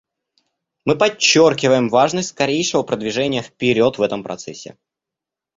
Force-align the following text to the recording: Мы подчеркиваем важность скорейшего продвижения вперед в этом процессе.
Мы 0.83 0.97
подчеркиваем 0.97 1.87
важность 1.89 2.29
скорейшего 2.29 2.81
продвижения 2.81 3.43
вперед 3.43 3.99
в 3.99 4.01
этом 4.01 4.23
процессе. 4.23 4.75